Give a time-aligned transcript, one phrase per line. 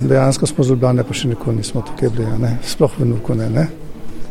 [0.00, 2.54] Dejansko smo z Ljubljana, pa še nikoli nismo tukaj bili, ne?
[2.64, 3.50] sploh v Nuku ne.
[3.52, 3.66] ne?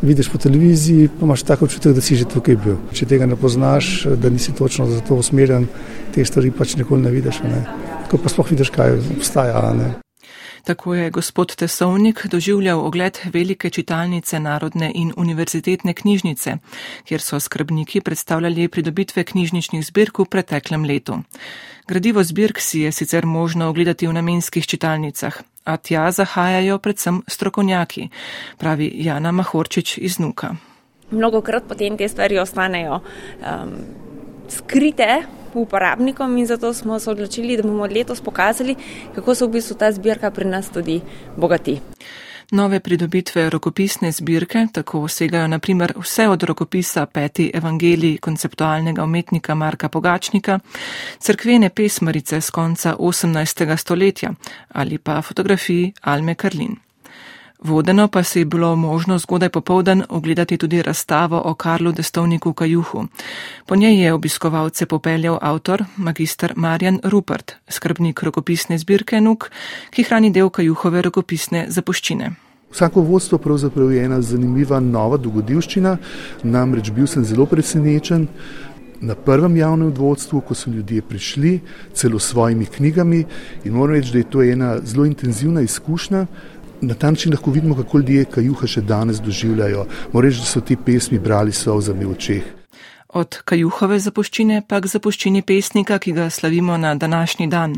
[0.01, 2.79] Vidiš po televiziji, pa imaš tako občutek, da si že tukaj bil.
[2.95, 5.67] Če tega ne poznaš, da nisi točno za to usmerjen,
[6.15, 7.43] te stvari pač nikoli ne vidiš.
[7.45, 7.65] Ne?
[8.05, 9.61] Tako pa sploh vidiš, kaj obstaja.
[9.77, 9.91] Ne?
[10.63, 16.57] Tako je gospod Tesovnik doživljal ogled velike čitalnice Narodne in univerzitetne knjižnice,
[17.05, 21.21] kjer so skrbniki predstavljali pridobitve knjižničnih zbirk v preteklem letu.
[21.87, 28.09] Gradivo zbirk si je sicer možno ogledati v namenskih čitalnicah, a tja zahajajo predvsem strokovnjaki,
[28.57, 30.55] pravi Jana Mahorčič iz Nuka.
[31.11, 33.75] Mnogokrat potem te stvari ostanejo um,
[34.49, 38.75] skrite uporabnikom in zato smo se odločili, da bomo letos pokazali,
[39.15, 41.01] kako se v bistvu ta zbirka pri nas tudi
[41.37, 41.79] bogati.
[42.51, 49.89] Nove pridobitve rokopisne zbirke tako vsegajo naprimer vse od rokopisa Peti evangeliji konceptualnega umetnika Marka
[49.89, 50.59] Pogačnika,
[51.19, 53.77] crkvene pesmarice z konca 18.
[53.77, 54.33] stoletja
[54.69, 56.88] ali pa fotografiji Alme Karlin.
[57.63, 63.05] Vodeno pa se je bilo možno zgodaj popovdan ogledati tudi razstavo o Karlu Destovniku Kajuhu.
[63.65, 69.51] Po njej je obiskovalce popeljal avtor, magistr Marjan Rupert, skrbnik rokopisne zbirke Nuk,
[69.89, 72.31] ki hrani del Kajuhove rokopisne zapuščine.
[72.71, 75.97] Vsako vodstvo pravzaprav je ena zanimiva nova dogodivščina,
[76.43, 78.27] namreč bil sem zelo presenečen.
[79.01, 81.59] Na prvem javnem vodstvu, ko so ljudje prišli,
[81.93, 83.23] celo s svojimi knjigami,
[83.63, 86.25] in moram reči, da je to ena zelo intenzivna izkušnja,
[86.81, 89.85] Na ta način lahko vidimo, kako ljudje kajuha še danes doživljajo.
[90.13, 92.55] Moram reči, da so te pesmi brali solzami v očeh.
[93.09, 97.73] Od kajuhove zapuščine pa k zapuščini pesnika, ki ga slavimo na današnji dan.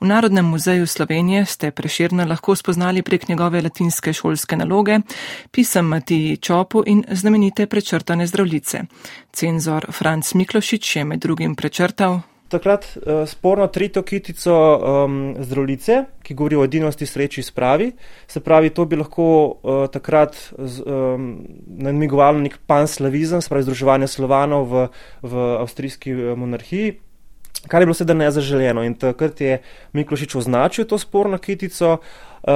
[0.00, 5.00] V Narodnem muzeju Slovenije ste preširno lahko spoznali prek njegove latinske šolske naloge,
[5.50, 8.84] pisem Matiji Čopu in znamenite prečrtane zdravljice.
[9.32, 16.34] Cenzor Franc Miklošič je med drugim prečrtal takrat uh, sporno tretjo kitico um, zdravljice, ki
[16.34, 17.92] govori o edinosti sreči spravi.
[18.26, 21.30] Se pravi, to bi lahko uh, takrat um,
[21.66, 24.88] namigovalo nek panslavizem, spravi združevanje slovanov v,
[25.22, 26.98] v avstrijski uh, monarhiji.
[27.68, 29.60] Kar je bilo sedaj nezaželjeno in takrat je
[29.92, 31.98] Miklošič označil to sporno kitico
[32.42, 32.52] uh,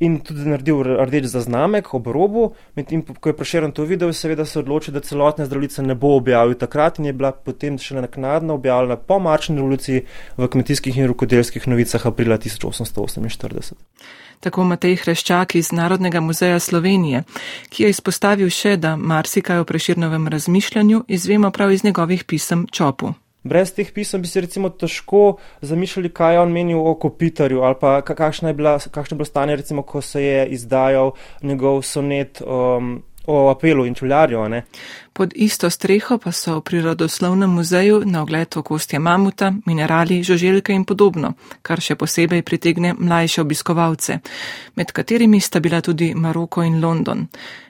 [0.00, 2.52] in tudi naredil rdeč zaznamek ob robu.
[2.76, 6.54] Medtem, ko je Prošeren to videl, seveda se odločil, da celotne zdravljice ne bo objavil
[6.54, 10.06] takrat in je bila potem še naknadno objavljena po marčni revoluciji
[10.36, 13.74] v kmetijskih in rokodelskih novicah aprila 1848.
[14.40, 17.24] Tako Matej Hreščak iz Narodnega muzeja Slovenije,
[17.74, 23.16] ki je izpostavil še, da marsikaj o preširnovem razmišljanju izvemo prav iz njegovih pisem Čopu.
[23.48, 27.76] Brez teh pisem bi si recimo težko zamišljali, kaj je on menil o Kopitarju ali
[27.80, 32.42] pa kakšno je, bila, kakšno je bilo stanje, recimo, ko se je izdajal njegov sonet
[32.44, 34.48] um, o apelu in čuljarju.
[34.48, 34.62] Ne?
[35.12, 40.84] Pod isto streho pa so v Prirodoslovnem muzeju na ogled okostja mamuta, minerali, žoželjke in
[40.84, 44.18] podobno, kar še posebej pritegne mlajše obiskovalce,
[44.76, 47.26] med katerimi sta bila tudi Maroko in London.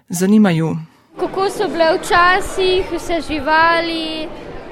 [0.09, 0.77] Zanimajo.
[1.19, 4.29] Kako so bile včasih vse živali?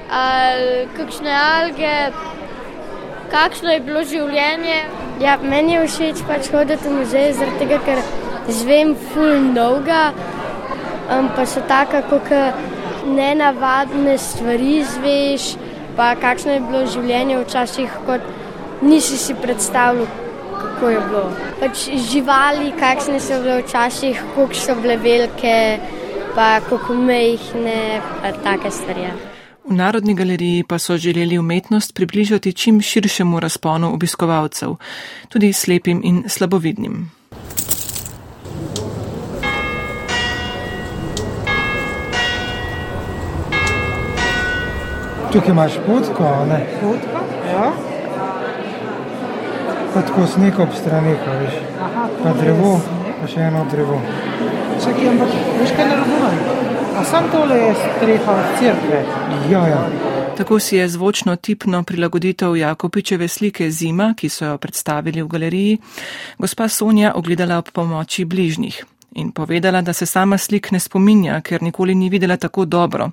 [0.09, 1.95] Ali kakšne alge,
[3.31, 4.79] kakšno je bilo življenje.
[5.19, 8.01] Ja, meni je všeč pač hoditi v muzej, zaradi tega, ker
[8.53, 10.11] zvem ful dolga,
[11.11, 12.29] um, pa so taka, kot
[13.07, 15.55] nenavadne stvari zveš,
[15.97, 18.21] pa kakšno je bilo življenje včasih, kot
[18.81, 20.07] nisi si predstavljal.
[20.57, 21.23] Kako je bilo?
[21.59, 25.55] Pač živali, kakšne so bile včasih, koliko so bile velike,
[26.35, 29.09] pa kako mehne, pa take stvari.
[29.09, 29.36] Ja.
[29.67, 34.75] V Narodni galeriji pa so želeli umetnost približati čim širšemu razponu obiskovalcev,
[35.29, 37.11] tudi slepim in slabovidnim.
[45.31, 46.65] Tukaj imaš potko, ne?
[46.81, 47.71] Potko, ja.
[49.93, 51.59] Pa tako sneg ob strani, veš.
[51.81, 52.79] Aha, pa drevo,
[53.21, 53.99] pa še eno drevo.
[54.83, 56.76] Čakaj, ampak veš kaj ne razumem?
[56.97, 59.05] A sam tole je streha crkve.
[59.51, 59.89] Ja, ja.
[60.37, 65.77] Tako si je zvočno tipno prilagoditev Jakopičeve slike Zima, ki so jo predstavili v galeriji,
[66.37, 68.85] gospa Sonja ogledala ob pomoči bližnjih
[69.15, 73.09] in povedala, da se sama slik ne spominja, ker nikoli ni videla tako dobro,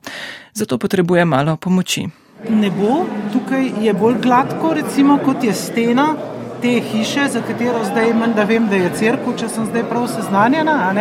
[0.53, 2.07] zato potrebuje malo pomoči.
[2.49, 6.15] Ne bo, tukaj je bolj gladko, recimo kot je stena
[6.63, 10.07] te hiše, za katero zdaj imam, da vem, da je crkva, če sem zdaj prav
[10.09, 10.93] seznanjena,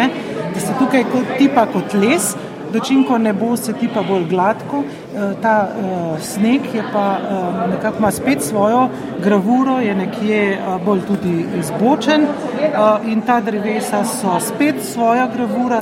[0.53, 2.35] da se tukaj kot tipa kot les
[2.73, 4.83] dočim, ko ne bo se ti pa bolj gladko.
[4.83, 8.87] Eh, ta uh, sneg je pa uh, nekako ima spet svojo
[9.23, 15.81] gravuro, je nekje bolj tudi zbočen uh, in ta drevesa so spet svoja gravura.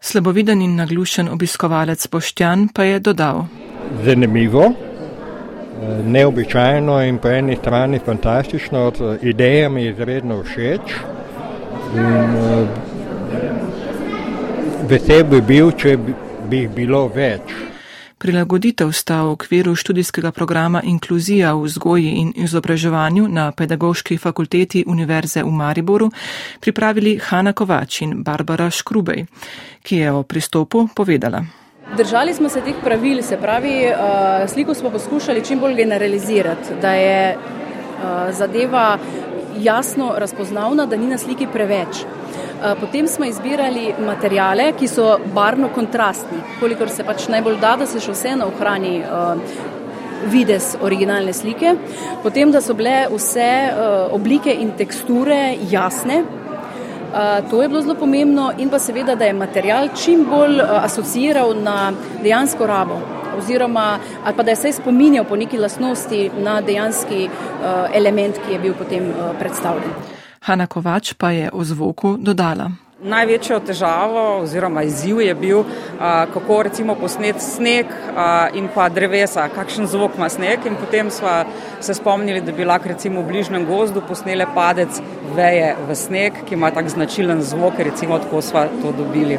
[0.00, 3.44] Slaboviden in naglušen obiskovalec Boštjan pa je dodal.
[4.04, 4.72] Zanimivo,
[6.04, 10.94] neobičajno in po eni strani fantastično, ideja mi je izredno všeč.
[11.94, 12.68] In,
[14.88, 17.54] vesel bi bil, če bi jih bilo več.
[18.16, 25.42] Prilagoditev sta v okviru študijskega programa Inkluzija v vzgoji in izobraževanju na Pedagoški fakulteti Univerze
[25.44, 26.08] v Mariboru
[26.60, 29.26] pripravili Hanna Kovač in Barbara Škrubej,
[29.84, 31.44] ki je o pristopu povedala.
[31.96, 36.94] Držali smo se teh pravil, se pravi, uh, sliko smo poskušali čim bolj generalizirati, da
[36.94, 38.98] je uh, zadeva
[39.60, 42.06] jasno razpoznavna, da ni na sliki preveč.
[42.56, 47.86] Uh, potem smo izbirali materijale, ki so barno kontrastni, kolikor se pač najbolj da, da
[47.86, 49.36] se še vseeno ohrani uh,
[50.32, 51.74] vides originalne slike.
[52.22, 56.24] Potem, da so bile vse uh, oblike in teksture jasne,
[57.50, 61.92] To je bilo zelo pomembno in pa seveda, da je material čim bolj asociiral na
[62.22, 62.98] dejansko rabo
[63.38, 67.28] oziroma ali pa da je se spominjal po neki lasnosti na dejanski
[67.94, 70.15] element, ki je bil potem predstavljen.
[70.46, 72.70] Hanna Kovač pa je o zvoku dodala.
[73.02, 75.64] Največjo težavo oziroma izziv je bil,
[76.32, 77.90] kako recimo posnet sneg
[78.54, 81.34] in pa drevesa, kakšen zvok ima sneg in potem smo
[81.80, 85.02] se spomnili, da bi lahko recimo v bližnjem gozdu posnele padec
[85.36, 89.38] veje v sneg, ki ima tak značilen zvok, recimo tako smo to dobili.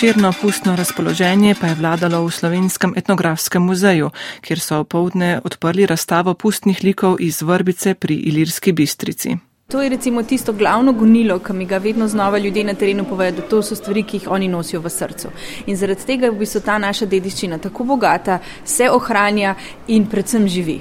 [0.00, 4.10] Širno pustno razpoloženje pa je vladalo v Slovenskem etnografskem muzeju,
[4.40, 9.36] kjer so povdne odprli razstavo pustnih likov iz Vrbice pri Ilirski bistrici.
[9.68, 13.32] To je recimo tisto glavno gonilo, ki mi ga vedno znova ljudje na terenu povejo,
[13.32, 15.28] da to so stvari, ki jih oni nosijo v srcu.
[15.66, 19.54] In zaradi tega v bistvu ta naša dediščina tako bogata, se ohranja
[19.88, 20.80] in predvsem živi.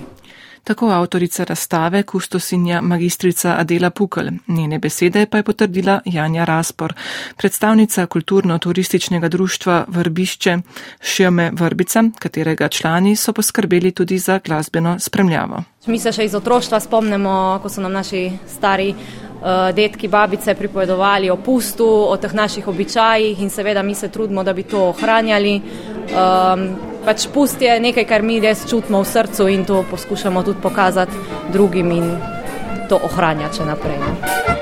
[0.70, 4.28] Tako avtorica razstave, kustosinja magistrica Adela Pukl.
[4.48, 6.94] Njene besede pa je potrdila Janja Raspor,
[7.38, 10.58] predstavnica kulturno-turističnega društva Vrbišče
[11.02, 15.64] Šjome Vrbica, katerega člani so poskrbeli tudi za glasbeno spremljavo.
[15.86, 21.34] Mi se še iz otroštva spomnimo, ko so nam naši stari uh, detki, babice pripovedovali
[21.34, 25.62] o pustu, o teh naših običajih in seveda mi se trudimo, da bi to ohranjali.
[26.14, 30.62] Um, pač pust je nekaj, kar mi res čutimo v srcu in to poskušamo tudi
[30.62, 31.18] pokazati
[31.50, 32.14] drugim in
[32.86, 33.98] to ohranjati še naprej.
[33.98, 34.59] Ne.